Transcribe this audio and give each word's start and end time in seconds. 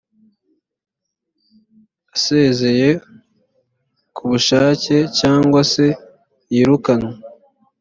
asezeye 2.15 2.89
kubushake 4.15 4.95
cyangwa 5.19 5.61
se 5.71 5.85
yirukanwe‽ 6.53 7.13